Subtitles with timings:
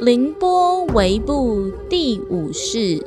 [0.00, 3.04] 凌波微步第五世，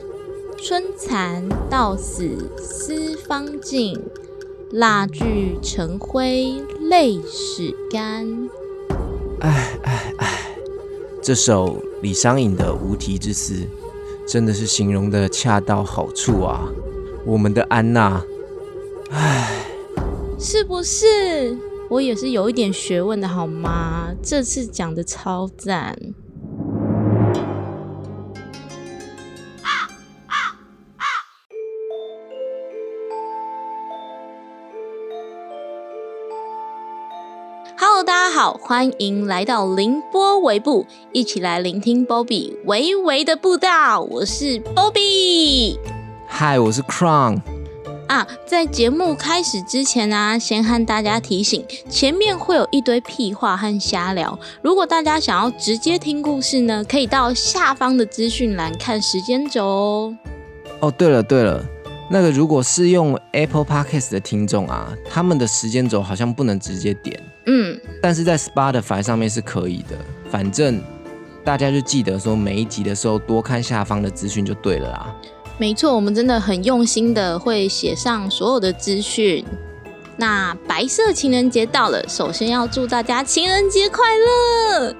[0.61, 3.99] 春蚕到死丝方尽，
[4.69, 8.47] 蜡炬成灰泪始干。
[9.39, 10.55] 唉唉唉，
[11.19, 13.55] 这首李商隐的《无题之词》
[14.31, 16.71] 真的是形容的恰到好处啊！
[17.25, 18.23] 我们的安娜，
[19.09, 19.65] 唉，
[20.37, 21.57] 是不是？
[21.89, 24.11] 我也是有一点学问的好吗？
[24.21, 25.97] 这次讲的超赞。
[38.53, 44.01] 好，欢迎来到凌波微步，一起来聆听 Bobby 微微的步道。
[44.01, 45.79] 我是 Bobby，
[46.27, 47.41] 嗨，我是 Crown。
[48.07, 54.37] 啊，在节目开始之前呢，先和大家提醒，前面会有一堆屁话和瞎聊。
[54.61, 60.17] 如果大家想要直接听故事呢，可以到下方的资讯栏看时间轴哦。
[60.79, 61.65] 哦，对了对了，
[62.11, 69.97] 那个如果是用 Apple Podcast 的听众啊，他们的时间轴好像不能直接点，嗯，但是在 Spotify 上面是可以的。
[70.29, 70.81] 反正
[71.43, 75.15] 大家就记得说每一集的时候多看下方的资讯就对了啦。
[75.57, 79.45] 没错，我们真的很用心的会写上所有的资讯。
[80.17, 84.03] 那白色情人节到了，首先要祝大家情人节快
[84.79, 84.95] 乐。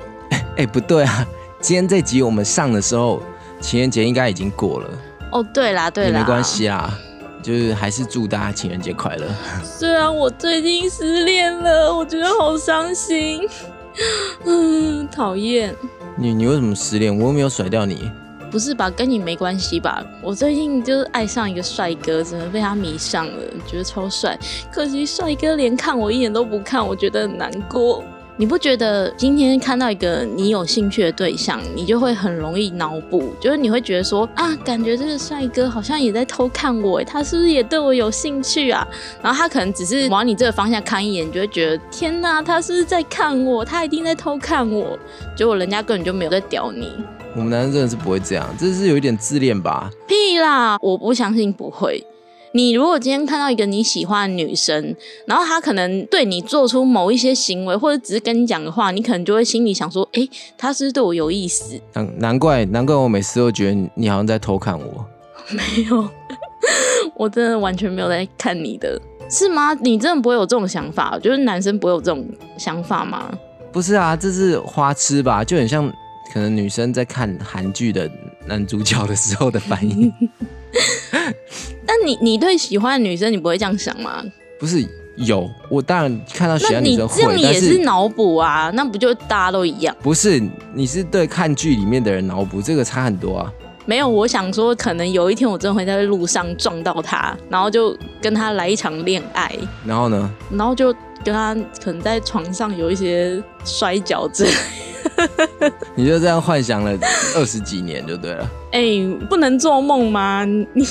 [0.56, 1.26] 哎，不对啊，
[1.60, 3.22] 今天这集我们上的时候，
[3.60, 4.88] 情人节应该已经过了。
[5.32, 6.98] 哦，对啦，对啦，没关系啦，
[7.42, 9.26] 就是还是祝大家情人节快乐。
[9.62, 13.40] 虽然我最近失恋了，我觉得好伤心，
[14.44, 15.74] 嗯，讨厌。
[16.16, 17.16] 你你为什么失恋？
[17.16, 18.10] 我又没有甩掉你。
[18.50, 18.88] 不是吧？
[18.88, 20.02] 跟你没关系吧？
[20.22, 24.38] 我最近就是爱上一个帅哥，真的被他迷上了，觉得超帅。
[24.72, 28.02] 可惜帅哥连看我一眼都不看，我觉得很难过。
[28.40, 38.86] 你不觉得今天看到一个你有兴趣的对象，你就会很容易脑补，就是你会觉得说啊，感觉这个帅哥好像也在偷看我，他是不是也对我有兴趣啊？
[39.20, 43.64] 然后他可能只是往你这个方向看一眼，你就会觉得天哪，他是不是在看我？
[43.64, 44.96] 他一定在偷看我。
[45.36, 46.92] 结果人家根本就没有在屌你。
[47.34, 49.90] 我们男生真的是不会这样，这是有一点自恋吧？
[50.06, 52.06] 屁啦，我不相信不会。
[52.52, 54.94] 你如果今天看到一个你喜欢的女生，
[55.26, 65.06] 然后她可能对你做出某一些行为，或者只是跟你讲的话，你可能就会心里想说：“哎，她是不是对我有意思？” 难难怪难怪我每次都觉得你好像在偷看我。
[65.50, 66.08] 没有，
[67.16, 69.00] 我真的完全没有在看你的，
[69.30, 69.74] 是吗？
[69.80, 71.18] 你真的不会有这种想法？
[71.22, 72.26] 就是男生不会有这种
[72.58, 73.30] 想法吗？
[73.72, 75.44] 不是啊，这是花痴吧？
[75.44, 75.92] 就很像。
[76.30, 78.06] 可能女生在看韩剧的
[78.46, 80.12] 男主角的时候的反应，
[81.86, 84.22] 但你你对喜欢的女生，你不会这样想吗？
[84.58, 84.84] 不是
[85.16, 89.94] 有，我当然看到喜欢女生会，但是脑补啊，那不就大家都一样？
[90.02, 90.42] 不是，
[90.74, 93.52] 你是对看剧里面的人脑补，这个差很多啊。
[93.86, 99.50] 没有，我想说，可能有一天我真的会在路上撞到他，然后就跟他来一场恋爱。
[99.86, 100.30] 然后呢？
[100.50, 100.92] 然后就
[101.24, 104.50] 跟他可能在床上有一些摔跤之类。
[105.94, 106.96] 你就这样幻想了
[107.36, 108.48] 二十几年就对了。
[108.70, 108.82] 哎，
[109.28, 110.44] 不能做梦吗？
[110.44, 110.86] 你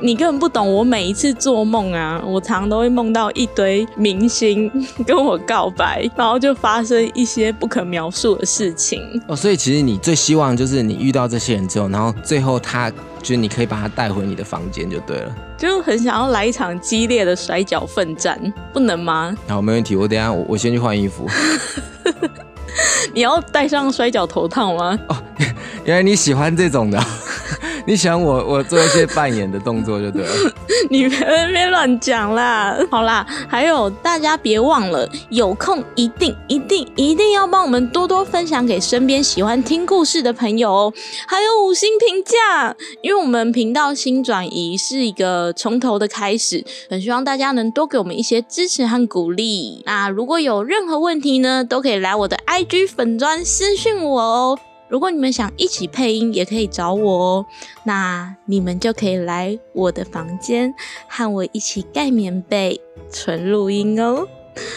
[0.00, 2.22] 你根本不懂我每一次做梦啊！
[2.24, 4.70] 我常常都会梦到一堆明星
[5.06, 9.00] 跟我告白，然后就发生一些不可描述的事情。
[9.26, 15.34] 哦，所以其实你最希望就是你遇到这些人之后，然后最后他就是你可以把他带回你的房间就对了。
[15.56, 18.38] 就很想要来一场激烈的摔跤奋战，
[18.72, 19.34] 不能吗？
[19.48, 19.96] 好，没问题。
[19.96, 21.26] 我等下我我先去换衣服。
[23.12, 24.98] 你要戴上摔跤头套吗？
[25.08, 25.16] 哦，
[25.84, 26.98] 原来你喜欢这种的。
[27.86, 30.32] 你想我我做一些扮演的动作就对了，
[30.88, 31.18] 你别
[31.52, 32.74] 别乱讲啦。
[32.90, 40.92] 好啦，还有大家别忘了，有空一定一定一定要帮我们多多分享给身边喜欢听故事的朋友哦。
[41.28, 49.82] 还有五星评价，因为我们频道新转移是一个从头的开始，很希望大家能多给我们一些支持和鼓励。
[49.84, 54.58] 那如果有任何问题呢，都可以来我的 IG 粉砖私讯我哦。
[54.94, 57.46] 如果你们想一起配音，也可以找我哦。
[57.82, 60.72] 那你们就可以来我的房间，
[61.08, 62.80] 和我一起盖棉被、
[63.12, 64.24] 纯录音哦。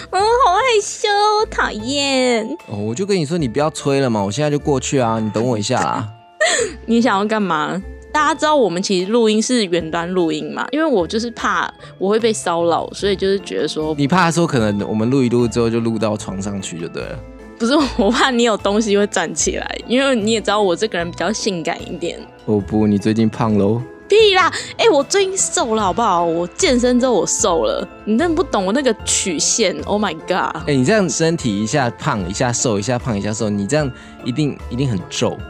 [0.09, 1.07] 嗯，好害羞，
[1.51, 2.43] 讨厌。
[2.65, 6.09] 哦，我就跟你说，你不要催了嘛，我现在就过去啊，你等我一下啦。
[6.87, 7.79] 你想要干嘛？
[8.11, 10.67] 大家知道我们其实录音是远端录音嘛？
[10.71, 17.19] 因为我就是怕我会被骚扰，所以就是觉得说，你怕说可能我们录一录之后就录到床上去就对了。
[17.59, 22.19] 不是我怕你有东西会站起来，因为你也知道我这个人比较性感一点。
[22.45, 23.81] 哦不，你最近胖喽？
[24.07, 24.49] 屁啦！
[24.77, 26.23] 哎、我最近瘦了，好不好？
[26.23, 29.75] 我健身之后我瘦了，你真的不懂我那个曲线。
[29.83, 30.63] Oh my god！
[30.65, 33.91] 哎、你这样身体一下胖一下瘦，一下胖一下瘦，你这样
[34.23, 35.37] 一定一定很皱。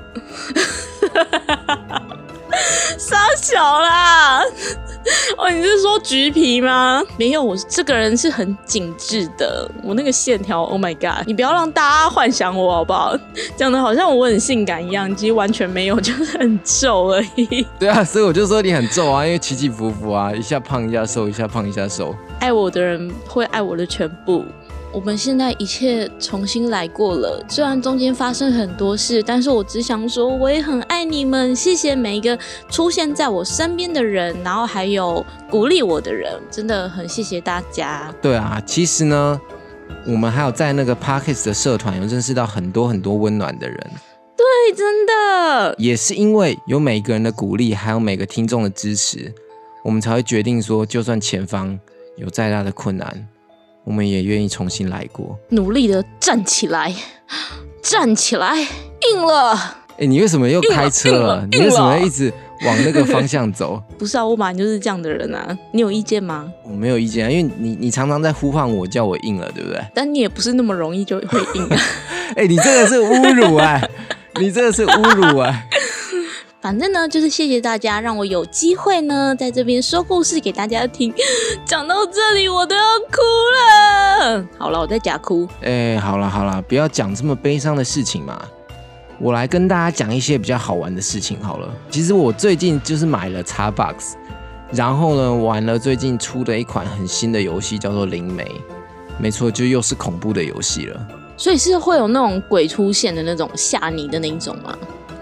[2.97, 4.41] 傻小啦！
[5.37, 7.01] 哦，你是说橘皮吗？
[7.17, 11.25] 没有，我这个人是很紧致的，我那个线条，Oh my god！
[11.25, 13.15] 你不要让大家幻想我好不好？
[13.55, 17.65] 讲的好像我很性感一样，其实完全没有， 就是很皱而已。
[17.79, 22.13] 对啊，所以我就说你很皱啊，因为起起伏伏啊，一下胖一下瘦，一下胖一下瘦。
[22.39, 24.45] 爱我的人会爱我的全部。
[24.93, 32.37] 我们现在一切重新来过了，虽然中间发生很多事，但是我只想说，我也很爱你们，谢谢每一个
[32.69, 38.11] 出现在我身边的人，然后还有鼓励我的人，真的很谢谢大家。
[38.21, 39.39] 对啊，其实呢，
[40.07, 43.77] 我们还有在那个 Parkes 的社团有认识到很多很多温暖的人，
[44.35, 49.31] 对，真的，也是因为有每个人的鼓励，还有每个听众的支持，
[49.83, 51.77] 我们才会决定说，就算前方
[52.15, 53.27] 有再大的困难，
[53.87, 55.39] 我们也愿意重新来过。
[55.51, 56.93] 努力的站起来，
[57.81, 59.77] 站起来，硬了。
[59.97, 61.47] 哎，你为什么又开车硬了了？
[61.49, 62.31] 你为什么一直
[62.65, 63.81] 往那个方向走？
[63.97, 66.51] 不是啊，我本来就是这样的人啊，你有意见吗？
[66.65, 69.81] 我没有意见啊，因为你你常常在呼唤我，叫我硬了，对不对？
[69.95, 71.79] 但你也不是那么容易就会硬啊。
[72.35, 73.81] 哎、你这个是侮辱啊、
[74.41, 75.65] 你这个是侮辱哎、
[76.59, 81.13] 反正呢，就是谢谢大家，让我有机会呢，在这边说故事给大家听。
[81.63, 82.81] 讲到这里，我都要
[83.11, 83.21] 哭
[83.55, 84.45] 了。
[84.57, 85.47] 好了，我在假哭。
[85.61, 88.41] 哎、好了好了，不要讲这么悲伤的事情嘛。
[89.19, 91.71] 我来跟大家讲一些比较好玩的事情好了。
[91.91, 94.13] 其实我最近就是买了 Xbox，
[94.71, 98.43] 然后呢玩了最近出的一款很新的游戏，叫做《灵媒》。
[99.19, 101.07] 没错，就又是恐怖的游戏了。
[101.37, 104.75] 所以是会有那种鬼出现的那种吓你的那一种吗？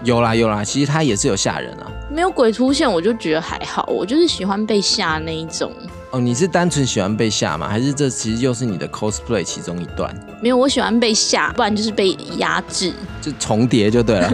[0.06, 1.90] 有啦有啦，其实它也是有吓人啊。
[2.08, 5.72] 没有鬼出现，我就觉得还好，我就是喜欢被吓那一种。
[6.12, 7.68] 哦，你是单纯喜欢被吓吗？
[7.68, 10.14] 还是这其实又是你的 cosplay 其中一段？
[10.40, 12.92] 没有，我喜欢被吓，不然就是被压制。
[13.20, 14.32] 就重叠就对了。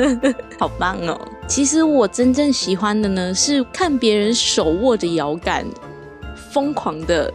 [0.58, 1.20] 好棒哦！
[1.46, 5.66] 其实我真正喜欢的呢，是看别人手握着摇杆，
[6.50, 7.30] 疯狂的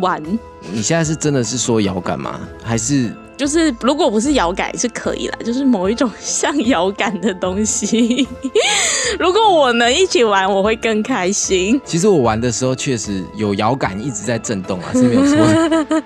[0.00, 0.20] 玩。
[0.72, 2.40] 你现在是真的是说摇杆吗？
[2.64, 8.26] 还是就是如果不是摇杆是可以啦，就是某一种像摇杆的东西。
[9.18, 11.80] 如果我能一起玩，我会更开心。
[11.84, 15.36] 其实我玩的时候确实有摇杆一直在震动啊，是没有错。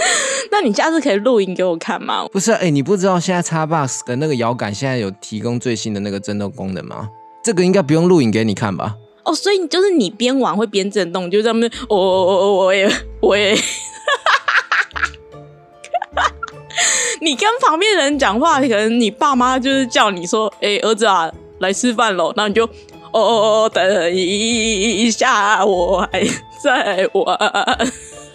[0.50, 2.26] 那你下次可以录影给我看吗？
[2.32, 7.08] 不是，哎、你不知道现在 Xbox 的那个摇杆现在有提供最新的那个震动功能吗？
[7.42, 8.96] 这个应该不用录影给你看吧？
[9.24, 12.90] 哦，所以就是你边玩会边震动，就在那边，我我我我也
[13.20, 13.56] 我也。
[17.20, 22.70] 你跟旁边人讲话，可能你爸妈就是叫你说：“哎、儿子啊，来吃饭喽。”然后你就哦
[23.12, 26.24] 哦哦，等一下，我还
[26.62, 27.38] 在玩。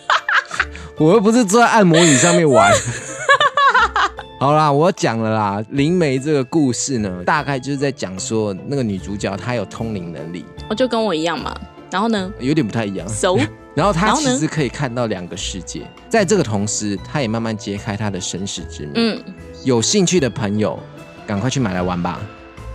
[0.98, 2.72] 我又不是坐在按摩椅上面玩。
[4.40, 5.64] 好啦，我讲了啦。
[5.70, 11.56] 灵媒这个故事呢，大概就是在讲说那个女主角她有通灵能力，我就跟我一样嘛。
[11.96, 13.08] 然后呢有点不太一样。
[13.74, 18.92] 然后她然后呢其实可以看到两个世界，在这个同时，他也慢慢揭开他的身世之谜。
[18.96, 19.24] 嗯，
[19.64, 20.78] 有兴趣的朋友，
[21.26, 22.20] 赶快去买来玩吧。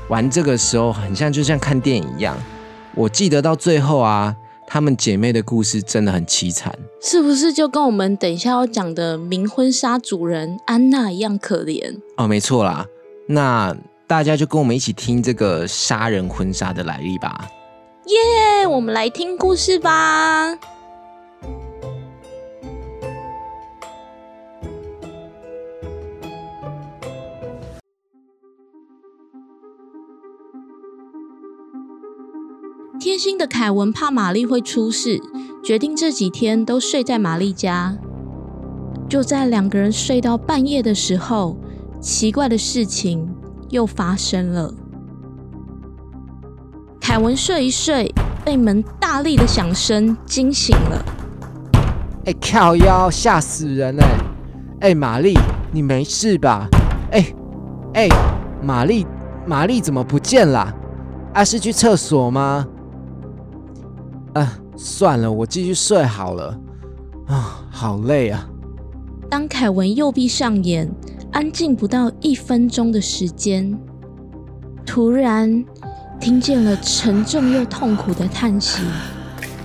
[0.09, 2.35] 玩这个时候很像就像看电影一样。
[2.95, 4.35] 我记得到最后啊，
[4.67, 6.75] 她们姐妹的故事真的很凄惨。
[7.03, 11.95] 是不是就跟我们等一下要讲的冥婚纱主人安娜一样可怜？
[12.17, 12.87] 哦，没错啦。
[13.27, 17.47] 那大家就跟我们一起听这个杀人婚纱的来历吧。
[18.07, 20.59] 耶、我们来听故事吧。
[32.99, 35.21] 贴心的凯文怕玛丽会出事，
[35.63, 37.99] 决定这几天都睡在玛丽家。
[39.09, 41.57] 就在两个人睡到半夜的时候，
[42.01, 43.35] 奇怪的事情
[43.71, 44.75] 又发生了。
[47.01, 48.13] 凯文睡一睡，
[48.45, 51.05] 被门大力的响声惊醒了。
[52.27, 54.09] 哎、靠腰，吓死人哎、
[54.81, 55.37] 哎、玛丽，
[55.73, 56.69] 你没事吧？
[57.11, 57.27] 哎、
[57.95, 58.09] 哎、
[58.63, 59.07] 玛丽，
[59.47, 60.73] 玛丽怎么不见了？
[61.33, 62.67] 啊，是去厕所吗？
[64.35, 66.57] 啊，算了，我继续睡好了。
[67.27, 68.47] 啊，好累啊。
[69.29, 70.89] 当凯文又闭上眼，
[71.33, 73.77] 安静不到一分钟的时间，
[74.85, 75.65] 突然
[76.21, 78.83] 听见了沉重又痛苦的叹息，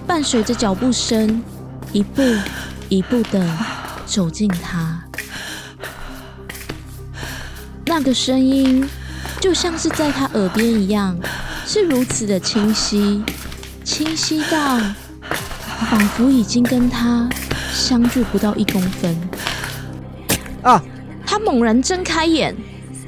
[0.08, 1.44] 伴随着脚步声，
[1.92, 2.24] 一步
[2.88, 3.46] 一步的
[4.06, 5.04] 走近他。
[7.86, 8.90] 那个声音
[9.40, 11.18] 就像是在他耳边一样，
[11.68, 13.22] 是如此的清晰，
[13.84, 14.80] 清晰到
[15.90, 17.30] 仿佛已经跟他
[17.72, 19.16] 相距不到一公分。
[20.64, 20.82] 啊！
[21.28, 22.56] 他猛然睁开眼，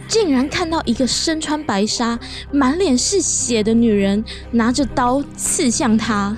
[0.08, 2.18] 竟然看到一个身穿白纱、
[2.52, 6.38] 满脸是血的女人拿着刀刺向他。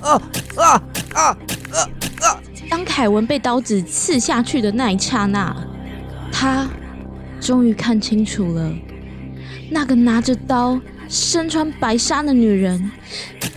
[0.00, 0.22] 啊
[0.56, 0.82] 啊
[1.14, 1.36] 啊
[1.72, 1.90] 啊
[2.22, 2.40] 啊！
[2.70, 5.56] 当凯文被刀子刺下去的那一刹那，
[6.30, 6.68] 他
[7.40, 8.72] 终于看清楚了，
[9.70, 12.92] 那个拿着刀、身穿白纱的女人，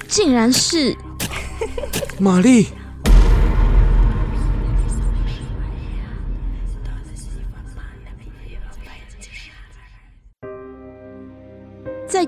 [0.08, 0.96] 竟然是
[2.18, 2.68] 玛丽。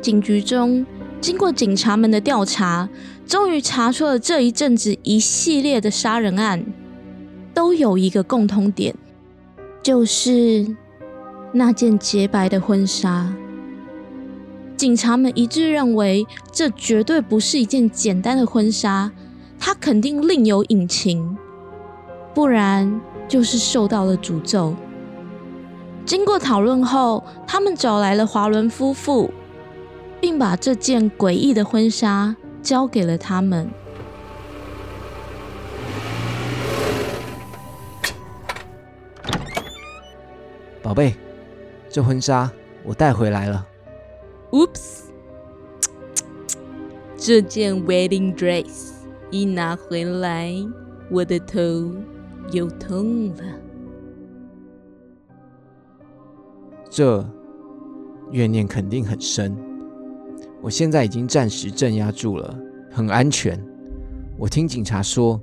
[0.03, 0.85] 警局中，
[1.21, 2.87] 经过警察们的调查。
[3.25, 6.65] 终于查出了这一阵子一系列的杀人案，
[7.53, 8.93] 都有一个共通点，
[9.81, 10.75] 就是
[11.53, 13.33] 那件洁白的婚纱。
[14.75, 19.09] 警察们一致认为，这绝对不是一件简单的婚纱，
[19.57, 21.37] 它肯定另有隐情，
[22.33, 24.75] 不然就是受到了诅咒。
[26.05, 29.31] 经过讨论后，他们找来了华伦夫妇，
[30.23, 32.33] 并把这件诡异的婚纱。
[32.61, 33.69] 交给了他们，
[40.81, 41.13] 宝贝，
[41.89, 42.49] 这婚纱
[42.85, 43.67] 我带回来了。
[44.51, 45.01] Oops，
[47.17, 48.93] 这件 wedding dress
[49.29, 50.55] 一拿回来，
[51.11, 51.59] 我的头
[52.53, 53.43] 又痛了。
[56.89, 57.29] 这
[58.31, 59.72] 怨念肯定很深。
[60.63, 62.57] 我现在已经暂时镇压住了，
[62.89, 63.61] 很安全。
[64.37, 65.37] 我听警察说，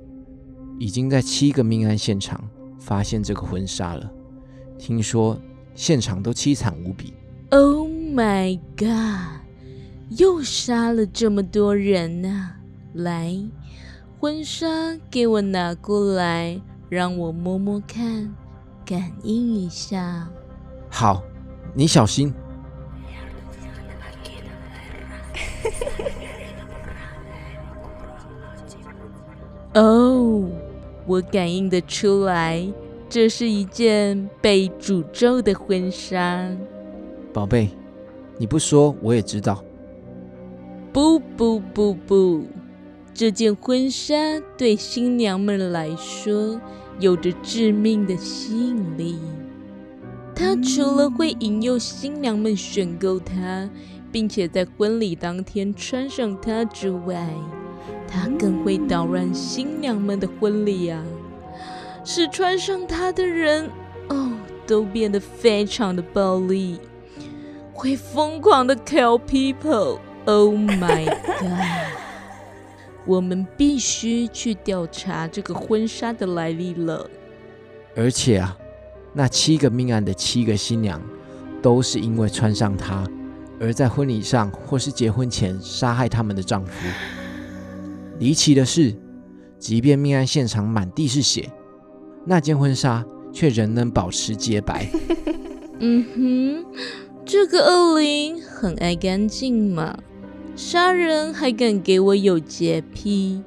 [0.79, 2.43] 已经在七个命案现场
[2.79, 4.11] 发现这个婚纱了。
[4.79, 5.37] 听说
[5.75, 7.13] 现场都凄惨无比。
[7.51, 9.45] Oh my god！
[10.09, 12.53] 又杀了这么多人呐！
[12.93, 13.37] 来，
[14.19, 14.67] 婚纱
[15.11, 16.59] 给我拿过来，
[16.89, 18.33] 让我摸摸看，
[18.83, 20.27] 感应一下。
[20.89, 21.21] 好，
[21.75, 22.33] 你小心。
[29.75, 30.49] 哦，
[31.05, 32.67] 我感应得出来，
[33.09, 36.49] 这是一件被诅咒的婚纱。
[37.31, 37.69] 宝贝，
[38.37, 39.63] 你不说我也知道。
[40.91, 42.43] 不不不不，
[43.13, 44.13] 这件婚纱
[44.57, 46.59] 对新娘们来说
[46.99, 49.17] 有着致命的吸引力。
[50.35, 53.69] 它除了会引诱新娘们选购它。
[54.11, 57.27] 并且在婚礼当天穿上它之外，
[58.07, 61.03] 它更会捣乱新娘们的婚礼啊！
[62.03, 63.69] 使穿上它的人
[64.09, 64.31] 哦，
[64.67, 66.79] 都变得非常的暴力，
[67.73, 69.99] 会疯狂的 kill people。
[70.25, 71.05] Oh my
[71.39, 71.49] god！
[73.05, 77.09] 我们必须去调查这个婚纱的来历了。
[77.95, 78.57] 而且啊，
[79.13, 81.01] 那七个命案的七个新娘，
[81.61, 83.03] 都是因为穿上它。
[83.61, 86.71] 而在婚礼上或是结婚前杀害他们的丈夫。
[88.17, 88.95] 离奇的是，
[89.59, 91.47] 即便命案现场满地是血，
[92.25, 94.89] 那件婚纱却仍能保持洁白。
[95.79, 96.65] 嗯哼，
[97.23, 99.97] 这个恶灵很爱干净嘛，
[100.55, 103.43] 杀人还敢给我有洁癖。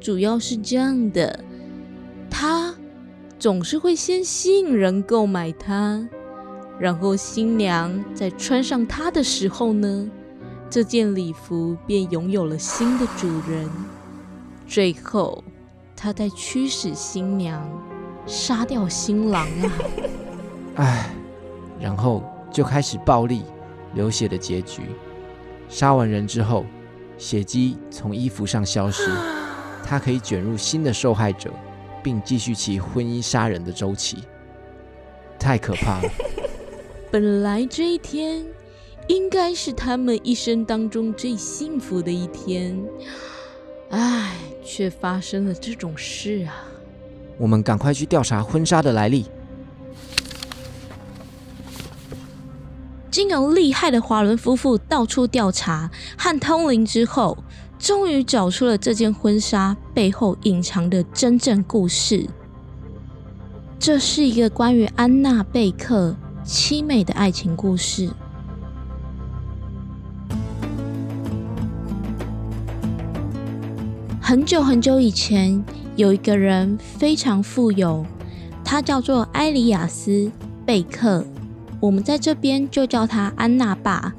[0.00, 1.44] 主要是这样的，
[2.30, 2.74] 他
[3.38, 6.08] 总是会先吸引人购买它。
[6.80, 10.10] 然后新娘在穿上它的时候呢，
[10.70, 13.68] 这件礼服便拥有了新的主人。
[14.66, 15.44] 最后，
[15.94, 17.62] 他在驱使新娘
[18.24, 19.72] 杀掉新郎啊！
[20.76, 21.10] 唉，
[21.78, 23.42] 然后就开始暴力、
[23.92, 24.82] 流血的结局。
[25.68, 26.64] 杀完人之后，
[27.18, 29.10] 血迹从衣服上消失，
[29.84, 31.50] 他可以卷入新的受害者，
[32.02, 34.24] 并继续其婚姻杀人的周期。
[35.38, 36.08] 太可怕了！
[37.10, 38.46] 本来这一天
[39.08, 42.80] 应该是他们一生当中最幸福的一天，
[43.90, 46.54] 唉，却发生了这种事啊！
[47.36, 49.26] 我们赶快去调查婚纱的来历。
[53.10, 57.36] 经由厉害的华伦夫妇到处调查和通灵之后，
[57.76, 62.24] 终于找出了这件婚纱背后隐藏的真正故事。
[63.80, 66.14] 这是一个关于安娜贝克。
[66.52, 68.10] 凄美的爱情故事。
[74.20, 75.64] 很久很久以前，
[75.94, 78.04] 有一个人非常富有，
[78.64, 80.10] 他叫做埃里亚斯·
[80.66, 81.24] 贝克。
[81.78, 84.12] 我们在这边就叫他安娜爸。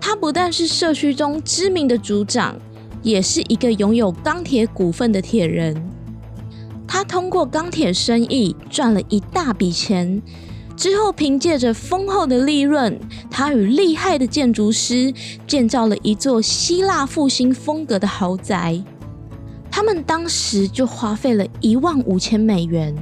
[0.00, 2.54] 他他不但是社区中知名的组长，
[3.02, 5.74] 也是一个拥有钢铁股份的铁人。
[6.86, 10.20] 他通过钢铁生意赚了一大笔钱，
[10.76, 12.98] 之后凭借着丰厚的利润，
[13.30, 15.12] 他与厉害的建筑师
[15.46, 18.82] 建造了一座希腊复兴风格的豪宅。
[19.70, 22.94] 他们当时就花费了一万五千美元，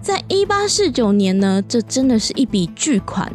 [0.00, 3.30] 在一八四九年呢，这真的是一笔巨款。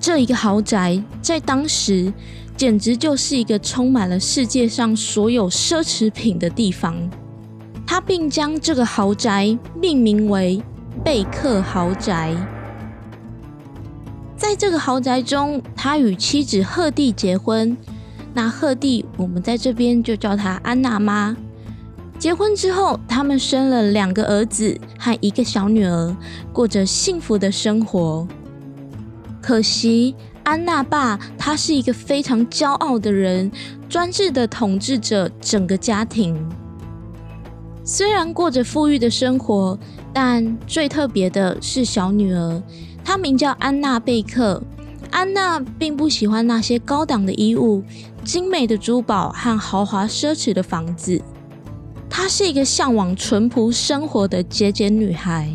[0.00, 2.12] 这一个豪宅在当时
[2.56, 6.96] 简直就是一个充满了世界上所有奢侈品的地方。
[7.86, 10.62] 他并将这个豪宅命名为
[11.04, 12.34] 贝克豪宅。
[14.42, 17.76] 在这个豪宅中，他与妻子赫蒂结婚。
[18.34, 21.36] 那赫蒂，我们在这边就叫她安娜妈。
[22.18, 26.16] 结婚之后，他们生了两个儿子和一个小女儿，
[26.52, 28.26] 过着幸福的生活。
[29.40, 33.48] 可惜，安娜爸他是一个非常骄傲的人，
[33.88, 36.36] 专制的统治着整个家庭。
[37.84, 39.78] 虽然过着富裕的生活，
[40.12, 42.60] 但最特别的是小女儿，
[43.04, 44.62] 她名叫安娜贝克。
[45.10, 47.82] 安娜并不喜欢那些高档的衣物、
[48.24, 51.20] 精美的珠宝和豪华奢侈的房子。
[52.08, 55.52] 她是一个向往淳朴生活的节俭女孩。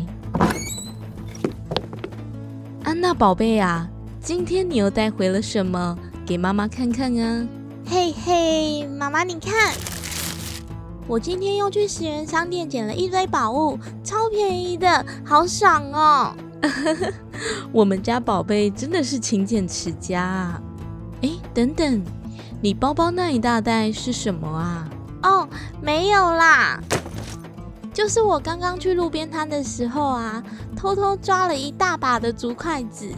[2.84, 3.88] 安娜宝贝啊，
[4.20, 7.46] 今天你又带回了什么给妈妈看看啊？
[7.84, 9.74] 嘿嘿，妈妈你看，
[11.06, 16.32] 我今天又去十元商店捡了一堆宝物，超便宜的，好爽哦！
[17.72, 20.62] 我们家宝贝真的是勤俭持家啊！
[21.22, 22.02] 哎，等等，
[22.60, 24.88] 你包包那一大袋是什么啊？
[25.22, 25.48] 哦，
[25.80, 26.80] 没有啦，
[27.92, 30.42] 就是我刚刚去路边摊的时候啊，
[30.76, 33.10] 偷偷抓了一大把的竹筷子，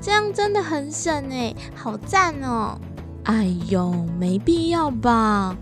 [0.00, 2.78] 这样真的很省哎，好赞哦！
[3.24, 5.56] 哎呦，没必要吧？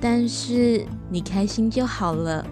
[0.00, 2.44] 但是你开心就好了。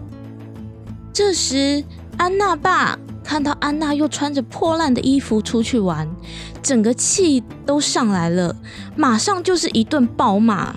[1.13, 1.85] 这时，
[2.17, 2.99] 安娜爸
[3.33, 6.07] 看到安娜又穿着破烂的衣服出去玩，
[6.63, 8.55] 整个气都上来了，
[8.95, 10.77] 马上就是一顿暴骂。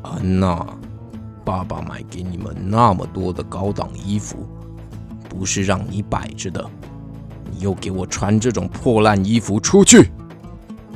[0.00, 0.66] 安娜，
[1.44, 4.48] 爸爸买给你们那么多的高档衣服，
[5.28, 6.64] 不是让你摆着的。
[7.50, 10.10] 你又给我穿这种破烂衣服出去，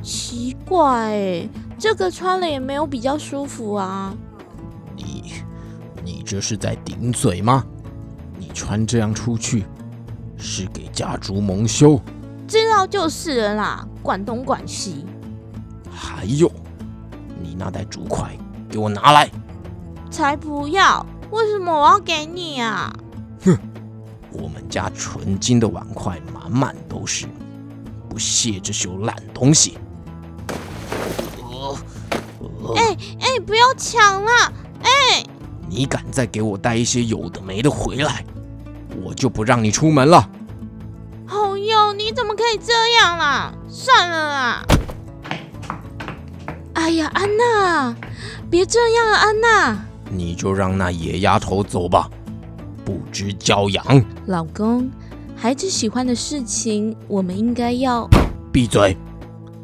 [0.03, 1.49] 奇怪哎，
[1.79, 4.17] 这个穿了也没有比较舒服啊。
[4.97, 5.35] 你，
[6.03, 7.63] 你这是在顶嘴吗？
[8.39, 9.67] 你穿这样出去，
[10.41, 12.01] 是给家族蒙羞。
[12.49, 15.07] 知道就是了啦，管东管西。
[15.89, 16.51] 还有，
[17.41, 18.37] 你那袋竹筷。
[18.69, 19.29] 给我拿来！
[20.13, 21.05] 才不要！
[21.33, 22.93] 为什么我要给你啊？
[23.45, 23.59] 哼！
[24.33, 27.27] 我们家纯金的碗筷满满都是，
[28.09, 29.77] 不屑这些烂东西！
[32.77, 34.31] 哎哎，不要抢了！
[34.85, 35.25] 哎，
[35.69, 38.25] 你敢再给我带一些有的没的回来，
[39.11, 40.31] 我就不让你出门了！
[41.27, 43.53] 好哟，你怎么可以这样啦？
[43.69, 44.67] 算了啦！
[46.75, 47.97] 哎呀，安娜！
[48.49, 49.85] 别这样啊，安娜！
[50.13, 52.09] 你就让那野丫头走吧，
[52.85, 53.85] 不知教养。
[54.27, 54.89] 老公，
[55.35, 58.09] 孩子喜欢的事情，我们应该要
[58.53, 58.97] 闭嘴！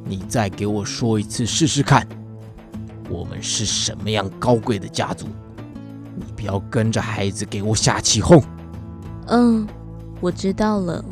[0.04, 2.04] 你再给我说一次试试看，
[3.08, 5.28] 我们是什么样高贵的家族？
[6.16, 8.42] 你不要跟着孩子给我瞎起哄。
[9.26, 9.66] 嗯，
[10.20, 11.04] 我知道了。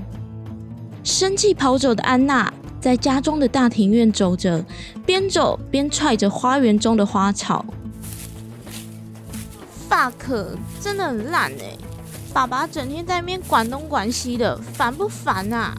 [1.03, 2.53] 生气跑走的安娜。
[2.81, 4.62] 在家中的大庭院走着，
[5.07, 7.64] 边走边踹着花园中的花草。
[9.88, 10.12] fuck，
[10.83, 11.79] 真的很烂哎！
[12.35, 15.74] 爸爸整天在那边管东管西的，烦不烦啊？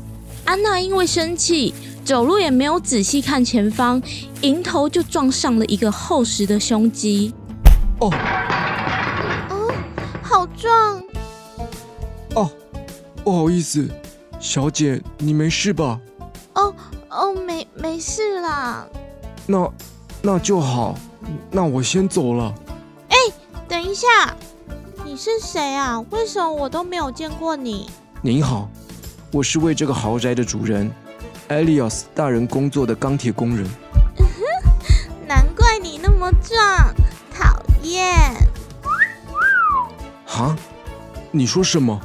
[0.45, 4.01] 安娜因为生气，走路也没有仔细看前方，
[4.41, 7.31] 迎头就撞上了一个厚实的胸肌。
[7.99, 8.11] 哦，
[9.51, 9.71] 哦，
[10.23, 10.94] 好壮！
[12.35, 12.51] 哦，
[13.23, 13.89] 不好意思，
[14.39, 15.99] 小姐，你没事吧？
[16.53, 16.73] 哦。
[17.09, 18.85] 哦，没没事啦。
[19.47, 19.71] 那
[20.21, 20.95] 那就好，
[21.49, 22.53] 那我先走了。
[23.07, 23.15] 哎，
[23.69, 24.35] 等一下，
[25.05, 26.01] 你是谁啊？
[26.09, 27.89] 为什么我都没有见过你？
[28.21, 28.69] 您好，
[29.31, 30.91] 我是为这个豪宅的主人
[31.47, 33.65] ，Elias 大人工作的钢铁工人。
[35.25, 36.93] 难怪你那么壮，
[37.33, 38.13] 讨厌。
[40.25, 40.53] 哈？
[41.31, 41.97] 你说什么？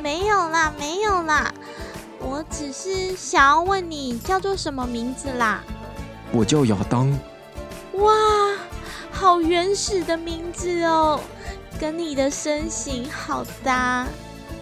[0.00, 1.52] 哦，没有啦，没有啦。
[2.20, 5.60] 我只是想要问你叫做什么名字啦？
[6.32, 7.10] 我叫亚当。
[7.92, 8.12] 哇，
[9.12, 11.20] 好原始的名字哦，
[11.78, 14.06] 跟你的身形好搭。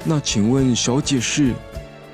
[0.02, 1.54] 那请问小姐是？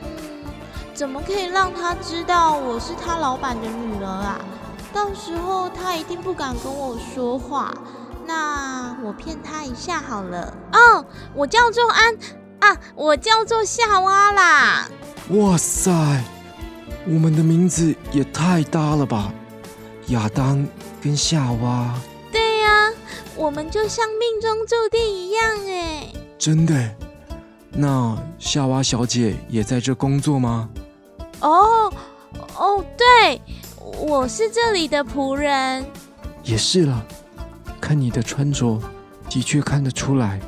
[0.02, 0.44] 嗯，
[0.92, 4.38] 怎么可以让他知道我是他老板的女儿啊？
[4.92, 7.72] 到时候他一定不敢跟我说话。
[8.26, 10.54] 那我骗他一下好了。
[10.72, 12.14] 哦，我叫做安
[12.64, 14.88] 啊，我叫做夏娃啦。
[15.30, 15.90] 哇塞，
[17.06, 19.30] 我们的名字也太搭了吧！
[20.08, 20.66] 亚当
[21.02, 21.94] 跟夏娃，
[22.32, 22.90] 对呀，
[23.36, 26.08] 我们就像命中注定一样哎。
[26.38, 26.90] 真的？
[27.70, 30.70] 那夏娃小姐也在这工作吗？
[31.40, 31.92] 哦
[32.56, 33.42] 哦，对，
[33.98, 35.84] 我是这里的仆人。
[36.42, 37.04] 也是了。
[37.78, 38.80] 看你的穿着，
[39.28, 40.40] 的确看得出来。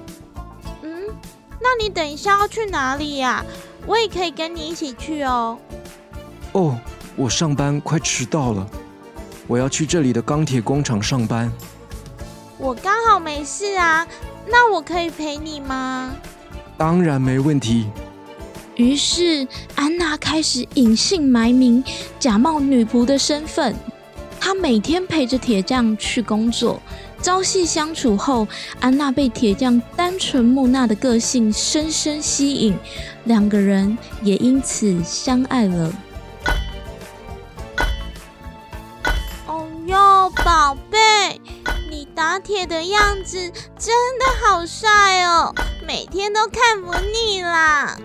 [1.81, 3.45] 你等一下要去哪里呀？
[3.87, 5.57] 我也可以跟你一起去哦。
[6.53, 6.77] 哦，
[7.15, 8.67] 我上班快迟到了，
[9.47, 11.53] 我要去这里的钢铁工厂上班。
[12.59, 14.07] 我刚好没事啊，
[14.47, 16.17] 那我可以陪你吗？
[16.77, 17.87] 当然没问题。
[18.75, 21.83] 于是安娜开始隐姓埋名，
[22.19, 23.75] 假冒女仆的身份。
[24.41, 26.81] 她每天陪着铁匠去工作。
[27.27, 28.47] 朝夕相处后，
[28.79, 32.79] 安娜被铁匠单纯木讷的个性深深吸引，
[33.25, 35.93] 两个人也因此相爱了。
[39.49, 41.41] 哦哟，宝贝，
[41.91, 43.37] 你打铁的样子
[43.77, 45.53] 真的好帅哦，
[45.85, 47.99] 每天都看不腻啦！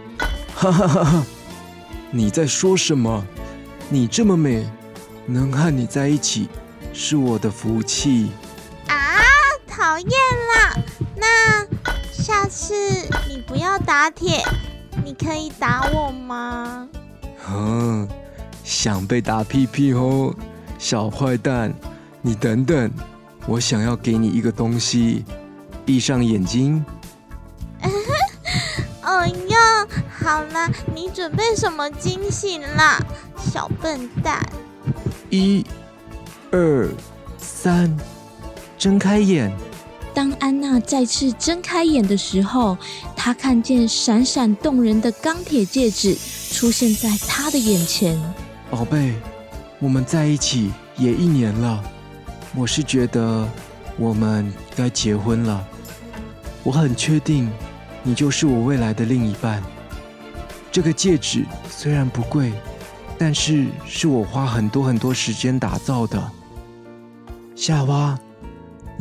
[0.55, 1.23] 哈哈哈哈！
[2.09, 3.23] 你在说什么？
[3.87, 4.67] 你这么美，
[5.27, 6.49] 能和你在一起
[6.91, 8.31] 是我的福气。
[9.91, 10.73] 讨厌啦！
[11.17, 11.65] 那
[12.13, 12.73] 下次
[13.27, 14.41] 你不要打铁，
[15.03, 16.87] 你可以打我吗？
[17.49, 18.07] 嗯，
[18.63, 20.33] 想被打屁屁哦，
[20.79, 21.73] 小坏蛋！
[22.21, 22.89] 你等等，
[23.45, 25.25] 我想要给你一个东西，
[25.85, 26.85] 闭上眼睛。
[29.03, 29.57] 哦哟，
[30.23, 32.97] 好了，你准备什么惊喜啦，
[33.37, 34.41] 小笨蛋？
[35.29, 35.65] 一、
[36.49, 36.87] 二、
[37.37, 37.93] 三，
[38.77, 39.53] 睁开眼。
[40.13, 42.77] 当安娜再次睁开眼的时候，
[43.15, 46.17] 她看见闪闪动人的钢铁戒指
[46.51, 48.19] 出现在她的眼前。
[48.69, 49.13] 宝贝，
[49.79, 51.83] 我们在一起也一年了，
[52.55, 53.47] 我是觉得
[53.97, 55.65] 我们该结婚了。
[56.63, 57.49] 我很确定，
[58.03, 59.63] 你就是我未来的另一半。
[60.71, 62.51] 这个戒指虽然不贵，
[63.17, 66.31] 但是是我花很多很多时间打造的。
[67.55, 68.19] 夏娃。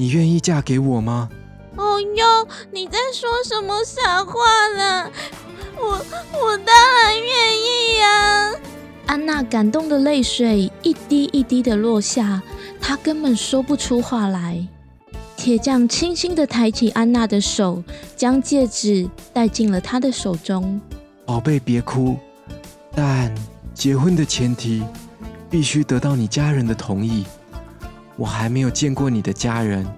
[0.01, 1.29] 你愿意嫁给我吗？
[1.77, 4.33] 哦哟，你在说什么傻话
[4.75, 5.11] 呢？
[5.77, 8.53] 我我当然愿意呀！
[9.05, 12.43] 安娜感动的泪水一滴一滴的落下，
[12.81, 14.67] 她根本说不出话来。
[15.37, 17.85] 铁匠轻轻的抬起安娜的手，
[18.17, 20.81] 将戒指戴进了她的手中。
[21.27, 22.17] 宝贝，别哭，
[22.95, 23.31] 但
[23.75, 24.83] 结婚的前提
[25.51, 27.27] 必须得到你家人的同意。
[28.21, 29.91] 我还没有见过你的家人，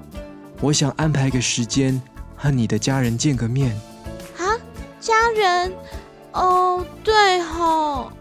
[0.61, 2.01] 我想安排个时间
[2.37, 3.77] 和你的家人见个面。
[4.39, 4.55] 啊，
[5.01, 5.73] 家人？
[6.31, 8.13] 哦，对吼。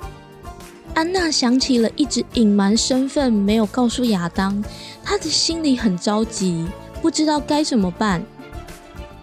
[0.95, 4.63] 安娜想起了一直隐瞒身份没有告诉亚当，
[5.03, 6.67] 她的心里很着急，
[6.99, 8.23] 不知道该怎么办。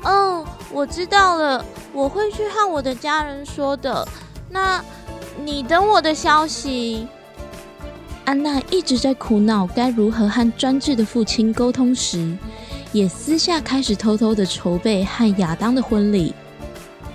[0.05, 4.07] 嗯，我知道了，我会去和我的家人说的。
[4.49, 4.81] 那
[5.45, 7.09] 你等我的消息。
[8.29, 12.37] 安娜一直在苦恼该如何和专制的父亲沟通时，
[12.93, 16.35] 也私下开始偷偷的筹备和亚当的婚礼。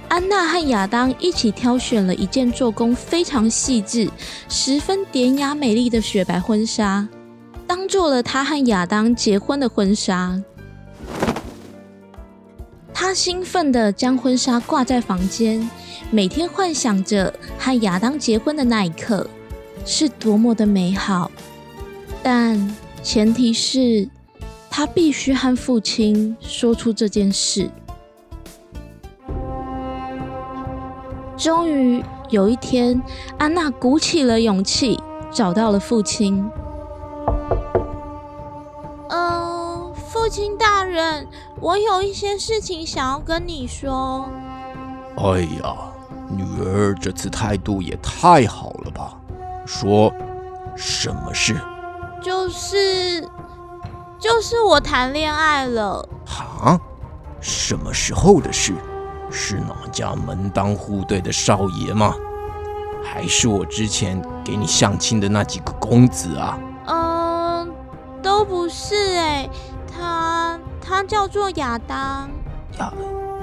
[0.08, 4.10] 安娜和亚当一起挑选了一件做工非常细致、
[4.49, 7.08] 十分典雅美丽的雪白婚纱，
[7.67, 10.41] 当做了她和亚当结婚的婚纱。
[12.91, 15.69] 她兴奋地将婚纱挂在房间，
[16.10, 19.30] 每天幻想着和亚当结婚的那一刻。
[19.86, 21.30] 是多么的美好，
[22.22, 24.08] 但前提是
[24.69, 27.69] 他必须和父亲说出这件事。
[31.38, 33.02] 终于有一天，
[33.38, 34.98] 安娜鼓起了勇气，
[35.32, 36.50] 找到了父亲。
[39.10, 41.28] 嗯，父亲大人，
[41.60, 44.30] 我有一些事情想要跟你说。
[45.17, 45.76] 哎呀，
[46.30, 49.19] 女儿这次态度也太好了吧！
[49.65, 50.13] 说，
[50.76, 51.60] 什么事？
[52.21, 53.21] 就是，
[54.19, 56.08] 就是我谈恋爱了。
[56.26, 56.80] 哈？
[57.41, 58.73] 什么时候的事？
[59.30, 62.13] 是哪家门当户对的少爷吗？
[63.04, 66.58] 还是我之前给你相亲的那几个公子啊？
[66.88, 67.73] 嗯，
[68.21, 69.49] 都不是哎，
[69.91, 72.30] 他他叫做亚当。
[72.80, 72.93] 亚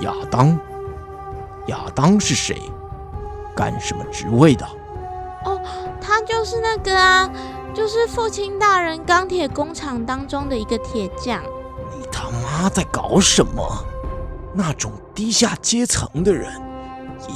[0.00, 0.59] 亚当？
[1.66, 2.59] 亚当是谁？
[3.54, 4.66] 干什么职位的？
[5.44, 5.61] 哦，
[6.00, 7.31] 他就是那个啊，
[7.74, 11.42] 就是父亲大人钢铁工厂当中的一个铁匠。
[11.96, 13.85] 你他妈在搞什么？
[14.53, 16.53] 那种低下阶层的人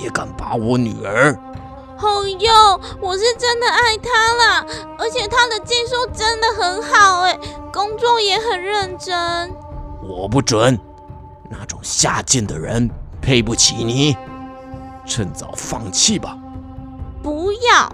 [0.01, 1.39] 也敢把我女儿？
[2.01, 4.67] 哦哟，我是真的爱他啦，
[4.99, 7.39] 而且他的技术真的很好哎，
[7.73, 9.55] 工作也很认真。
[10.03, 10.79] 我不准，
[11.49, 12.91] 那种下贱的人
[13.23, 14.17] 配不起你，
[15.07, 16.37] 趁早放弃吧。
[17.25, 17.91] 不要，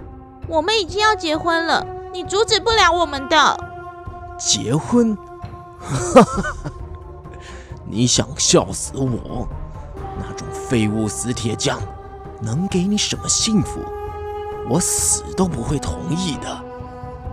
[0.49, 3.57] 我们已经要结婚了，你阻止不了我们的。
[4.37, 5.17] 结婚？
[5.79, 6.71] 哈哈哈！
[7.85, 9.47] 你想笑死我？
[10.19, 11.79] 那种废物死铁匠。
[12.41, 13.79] 能给你什么幸福？
[14.67, 16.61] 我死都不会同意的。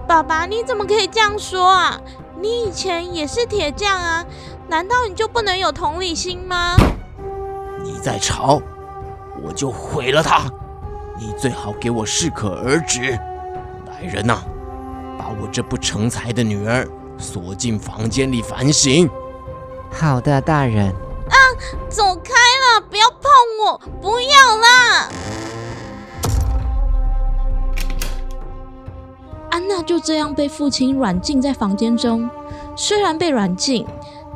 [0.06, 2.00] 爸爸，你怎么可以这样说啊？
[2.40, 4.24] 你以前也是铁匠啊，
[4.68, 6.76] 难道你就不能有同理心吗？
[7.82, 8.62] 你再吵，
[9.42, 10.42] 我就毁了他。
[11.18, 13.18] 你最好给我适可而止。
[13.86, 14.38] 来人呐，
[15.18, 19.10] 把我这不成才的女儿锁进房间里反省。
[19.90, 20.86] 好的，大人。
[20.86, 21.36] 啊，
[21.88, 23.20] 走开了，不要碰
[23.64, 25.08] 我，不要啦！
[29.50, 32.30] 安娜就这样被父亲软禁在房间中。
[32.76, 33.84] 虽然被软禁，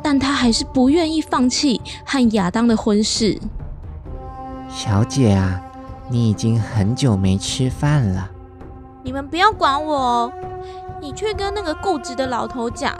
[0.03, 3.39] 但她还是不愿意放弃和亚当的婚事。
[4.69, 5.61] 小姐啊，
[6.09, 8.29] 你已经很久没吃饭了。
[9.03, 10.33] 你们不要管我哦，
[11.01, 12.93] 你去跟那个固执的老头讲，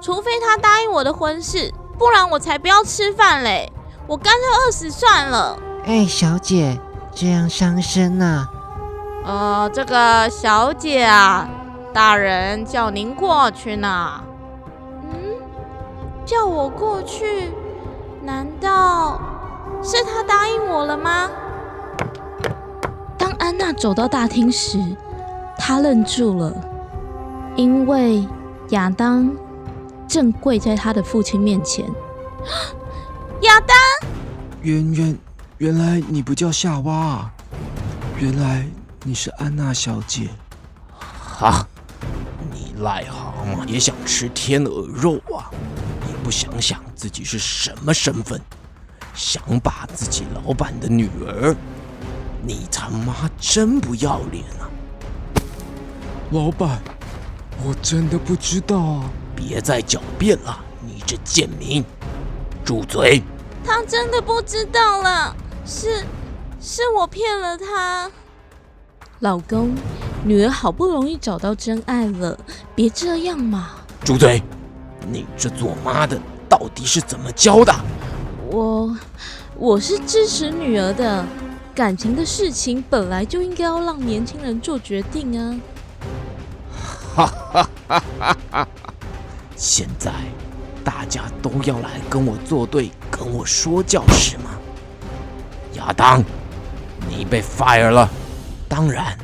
[0.00, 1.72] 除非他答应我的婚事。
[1.96, 3.72] 不然我才不要吃饭嘞！
[4.08, 5.56] 我干脆饿死算了。
[5.84, 6.80] 哎，小姐，
[7.12, 8.48] 这样伤身呐。
[9.24, 11.48] 呃，这个小姐啊，
[11.92, 14.20] 大人叫您过去呢。
[15.04, 15.14] 嗯，
[16.26, 17.52] 叫我过去？
[18.22, 19.20] 难道
[19.82, 21.30] 是他答应我了吗？
[23.44, 24.82] 当安娜走到大厅时，
[25.58, 26.50] 她愣住了，
[27.56, 28.26] 因为
[28.70, 29.30] 亚当。
[30.08, 31.84] 正跪在他的父亲面前，
[33.42, 33.76] 亚当，
[34.62, 35.18] 原原
[35.58, 37.32] 原来你不叫夏娃啊，
[38.18, 38.66] 原来
[39.02, 40.30] 你是安娜小姐。
[40.88, 41.66] 哈，
[42.50, 45.50] 你癞蛤蟆也想吃天鹅肉啊？
[46.08, 48.40] 也不想想自己是什么身份，
[49.12, 51.54] 想把自己老板的女儿？
[52.46, 54.68] 你他妈真不要脸啊！
[56.30, 56.82] 老板，
[57.64, 59.10] 我真的不知道啊。
[59.36, 61.84] 别再狡辩了，你这贱民！
[62.64, 63.22] 住嘴！
[63.64, 65.34] 他真的不知道了，
[65.66, 66.04] 是，
[66.60, 68.10] 是我骗了他。
[69.18, 69.74] 老公，
[70.22, 72.38] 女儿好不容易找到真爱了，
[72.74, 73.70] 别这样嘛！
[74.04, 74.42] 住嘴！
[75.10, 77.74] 你这做妈的到底是怎么教的？
[78.50, 78.96] 我，
[79.56, 81.24] 我是支持女儿的，
[81.74, 85.58] 感情的事情本来就应该要让年轻人做决定啊！
[87.16, 88.68] 哈哈哈哈哈！
[89.56, 90.12] 现在
[90.84, 94.50] 大家都要来跟我作对，跟我说教是吗？
[95.74, 96.22] 亚当，
[97.08, 98.08] 你被 fire 了，
[98.68, 99.18] 当然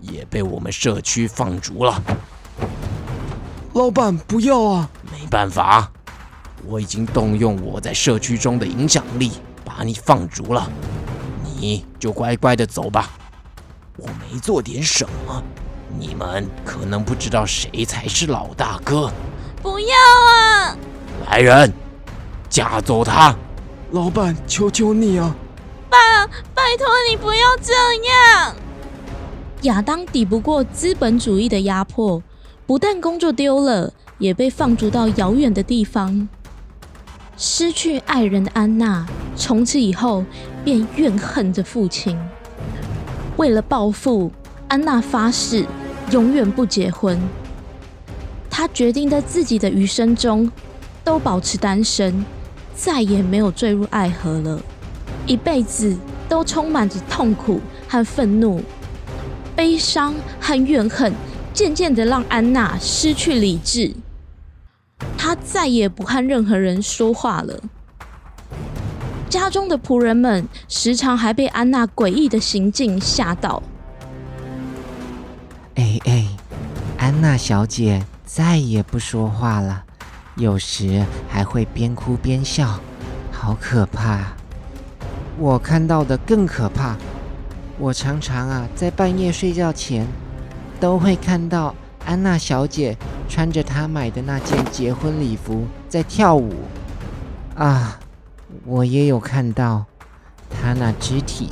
[0.00, 2.02] 也被我们社区放逐了。
[3.74, 4.90] 老板，不要啊！
[5.12, 5.92] 没办法，
[6.66, 9.30] 我已经动用我在社区中的影响力，
[9.64, 10.68] 把你放逐了。
[11.62, 13.08] 你就乖乖的走吧。
[13.96, 15.40] 我没做点什么，
[15.96, 19.12] 你们可能不知道谁才是老大哥。
[19.62, 20.76] 不要啊！
[21.30, 21.72] 来人，
[22.50, 23.36] 架走他！
[23.92, 25.36] 老板，求求你啊！
[25.88, 27.72] 爸，拜托你不要这
[28.08, 28.56] 样！
[29.62, 32.20] 亚当抵不过资本主义的压迫，
[32.66, 36.28] 不但工作丢了，也被放逐到遥远的地方。
[37.36, 40.24] 失去爱人的安娜，从此以后
[40.64, 42.18] 便怨恨着父亲。
[43.36, 44.30] 为了报复，
[44.68, 45.64] 安娜发誓
[46.10, 47.18] 永远不结婚。
[48.50, 50.50] 她决定在自己的余生中
[51.02, 52.24] 都保持单身，
[52.74, 54.60] 再也没有坠入爱河了，
[55.26, 55.96] 一辈子
[56.28, 58.62] 都充满着痛苦和愤怒、
[59.56, 61.12] 悲伤和怨恨，
[61.52, 63.94] 渐渐的让安娜失去理智。
[65.16, 67.58] 她再也不和任何人说话了。
[69.32, 73.62] 家中的仆人们时常还被安娜诡异的行径吓到。
[75.76, 76.28] 哎哎，
[76.98, 78.04] 安娜小姐。
[78.24, 79.84] 再也不说话了，
[80.36, 82.80] 有时还会边哭边笑，
[83.30, 84.32] 好可怕！
[85.36, 86.96] 我看到的更可怕。
[87.78, 90.06] 我常常啊，在半夜睡觉前，
[90.80, 91.74] 都会看到
[92.06, 92.96] 安娜小姐
[93.28, 96.54] 穿着她买的那件结婚礼服在跳舞。
[97.54, 98.00] 啊，
[98.64, 99.84] 我也有看到
[100.50, 101.48] 他那肢体，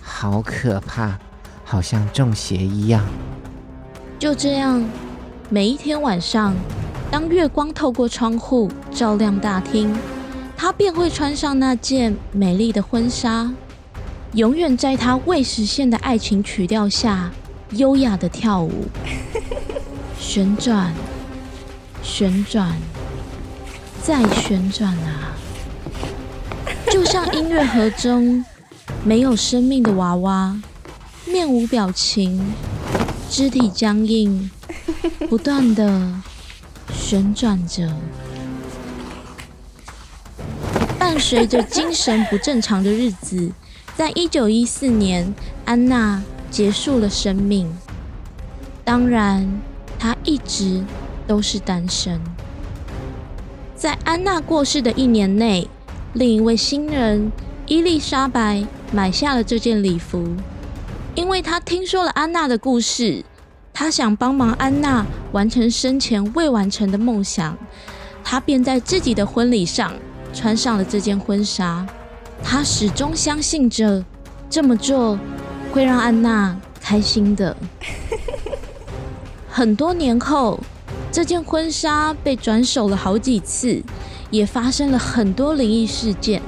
[0.00, 1.18] 好可怕，
[1.64, 3.04] 好像中邪一样。
[4.18, 4.82] 就这样，
[5.50, 6.54] 每一天晚上，
[7.10, 9.94] 当月光透过窗户照亮大厅，
[10.56, 13.52] 她便会穿上那件美丽的婚纱，
[14.32, 17.30] 永远在她未实现的爱情曲调下，
[17.70, 18.86] 优雅的跳舞，
[20.18, 20.94] 旋转，
[22.02, 22.76] 旋转，
[24.02, 25.36] 再旋转啊！
[26.90, 28.44] 就像音乐盒中
[29.04, 30.60] 没有生命的娃娃，
[31.26, 32.54] 面无表情，
[33.28, 34.50] 肢体僵硬，
[35.28, 36.14] 不断的
[36.92, 37.92] 旋转着。
[40.98, 43.52] 伴随着精神不正常的日子，
[43.96, 47.70] 在一九一四年，安娜结束了生命。
[48.84, 49.60] 当然，
[49.98, 50.84] 她一直
[51.26, 52.20] 都是单身。
[53.74, 55.68] 在安娜过世的一年内，
[56.16, 57.30] 另一位新人
[57.66, 60.26] 伊丽莎白买下了这件礼服，
[61.14, 63.22] 因为她听说了安娜的故事，
[63.74, 67.54] 她想帮忙安娜完成生前未完成的梦想，
[68.24, 69.92] 她便在自己的婚礼上。
[70.32, 71.86] 穿上了这件婚纱，
[72.42, 74.02] 她始终相信着
[74.48, 75.18] 这么做
[75.70, 77.54] 会让安娜开心的。
[79.48, 80.60] 很多年后，
[81.12, 83.82] 这件婚纱被转手了好几次，
[84.30, 86.42] 也发生了很多灵异事件。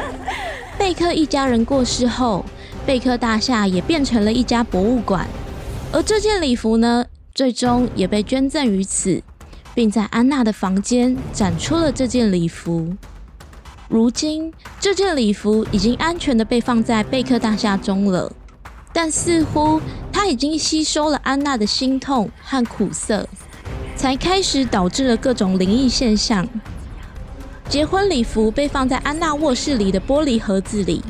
[0.78, 2.44] 贝克一家人过世后，
[2.86, 5.28] 贝克大厦也变成了一家博物馆，
[5.92, 9.22] 而这件礼服呢，最终也被捐赠于此，
[9.74, 12.96] 并在安娜的房间展出了这件礼服。
[13.88, 18.32] 如今，这件礼服已经安全的被放在贝克大厦中了，
[18.92, 19.80] 但似乎
[20.12, 23.28] 它已经吸收了安娜的心痛和苦涩，
[23.96, 26.48] 才开始导致了各种灵异现象。
[27.70, 31.00] 结婚礼服被放在安娜卧室里的玻璃盒子里，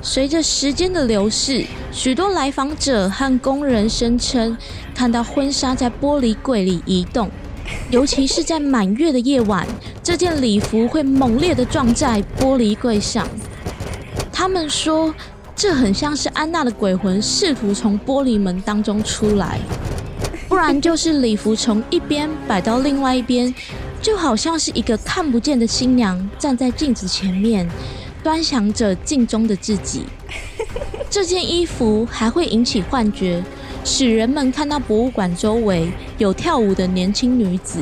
[0.00, 4.56] 随着时间的流逝，许多来访者和工人声称
[4.94, 7.28] 看到婚纱在玻璃柜里移动。
[7.90, 9.66] 尤其是在满月的夜晚，
[10.00, 13.26] 这件礼服会猛烈的撞在玻璃柜上。
[14.32, 15.12] 他们说，
[15.56, 19.58] 这很像是安娜的鬼魂试图从玻璃门当中出来，
[20.48, 23.52] 不然就是礼服从一边摆到另外一边，
[24.04, 27.66] 就好像是一个看不见的新娘站在镜子前面，
[28.22, 30.04] 端详着镜中的自己。
[31.08, 33.42] 这件衣服还会引起幻觉。
[33.82, 37.80] 使人们看到博物馆周围有跳舞的年轻女子。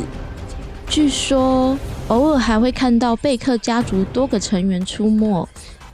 [0.88, 5.48] 据说偶尔还会看到贝克家族多个成员出没，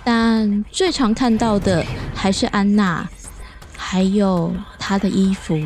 [0.05, 1.83] 但最常看到的
[2.15, 3.09] 还是安娜，
[3.77, 5.59] 还有她的衣服。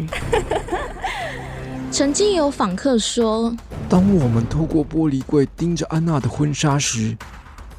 [1.90, 3.54] 曾经有访客说
[3.92, 7.14] ：“当我们透过玻璃柜盯着安娜的婚纱时，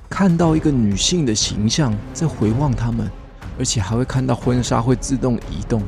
[0.08, 3.10] 看到一个女性的形象在回望他们，
[3.58, 5.82] 而且还会看到婚纱会自动移动。”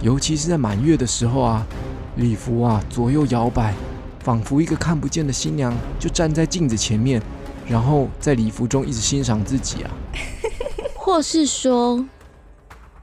[0.00, 1.66] 尤其是在满月的时候啊，
[2.14, 3.74] 礼服啊左右摇摆，
[4.20, 7.20] 仿佛一个看不见的新娘就站在镜子前面，
[7.66, 9.90] 然后在礼服中一直欣赏自己啊。
[10.94, 12.06] 或是说，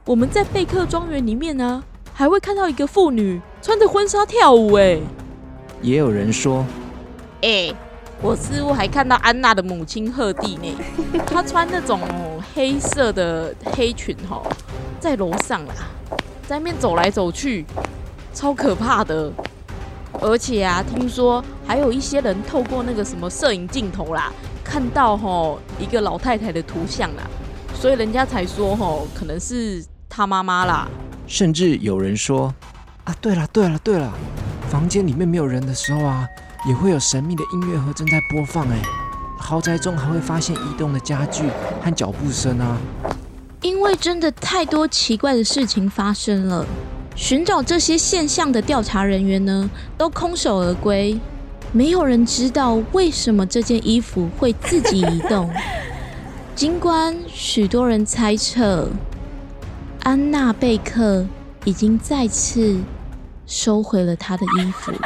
[0.06, 4.72] 我们在贝克庄园里面呢，还会看到一个妇女穿着婚纱跳舞。
[4.78, 4.98] 哎，
[5.82, 6.64] 也有人说，
[7.42, 7.72] 哎，
[8.20, 10.76] 我似乎还看到安娜的母亲赫蒂呢，
[11.26, 12.00] 她穿那种
[12.54, 14.42] 黑色的黑裙哈，
[15.00, 15.74] 在楼上啦。
[16.46, 17.64] 在面走来走去，
[18.34, 19.32] 超可怕的。
[20.20, 24.32] 而且啊，听说还有一些人透过那个什么摄影镜头啦，
[24.64, 27.22] 看到吼一个老太太的图像啦，
[27.74, 30.88] 所以人家才说吼可能是她妈妈啦。
[31.28, 32.52] 甚至有人说
[33.04, 34.12] 啊，对了对了对了，
[34.70, 36.28] 房间里面没有人的时候啊，
[36.64, 38.80] 也会有神秘的音乐盒正在播放哎，
[39.36, 41.42] 豪宅中还会发现移动的家具
[41.82, 42.78] 和脚步声啊。
[43.62, 46.64] 因为真的太多奇怪的事情发生了，
[47.16, 51.18] 寻找这些现象的调查人员呢，都空手而归。
[51.72, 55.50] 没有人知道为什么这件衣服会自己移动。
[56.54, 58.88] 尽管许多人猜测，
[60.04, 61.26] 安娜贝克
[61.64, 62.78] 已经再次
[63.50, 64.92] 收回了他的衣服。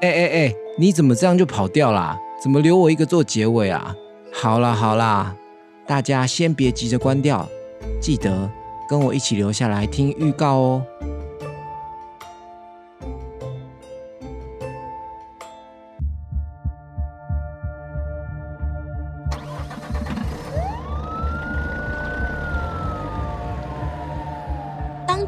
[0.00, 0.54] 哎哎哎！
[0.78, 2.16] 你怎么这样就跑掉啦？
[2.40, 3.92] 怎么留我一个做结尾啊？
[4.32, 5.34] 好啦好啦，
[5.84, 7.44] 大家先别急着关掉，
[8.00, 8.48] 记得
[8.88, 10.86] 跟我一起留下来听预告哦。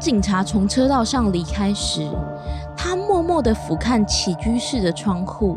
[0.01, 2.09] 警察从车道上离开时。
[2.75, 5.55] 他默默的俯瞰起居室的窗户，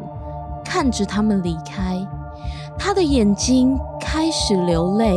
[0.62, 1.98] 看着他们离开。
[2.78, 5.16] 他的眼睛开始流泪，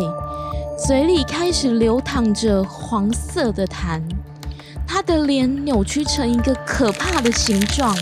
[0.78, 4.02] 嘴里开始流淌着黄色的痰。
[4.88, 7.94] 他的脸扭曲成一个可怕的形状，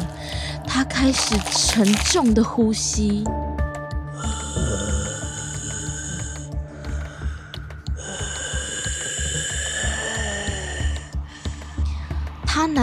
[0.67, 3.23] 他开始沉重的呼吸。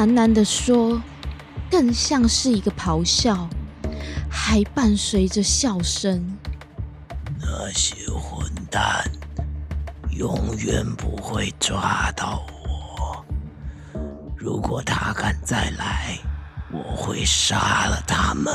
[0.02, 1.00] 喃喃地说，
[1.70, 3.48] 更像是一个咆哮，
[4.28, 6.36] 还伴随着笑声。
[7.40, 9.08] 那些混蛋
[10.10, 13.24] 永远不会抓到我。
[14.36, 16.18] 如果他敢再来，
[16.72, 18.52] 我会杀了他们。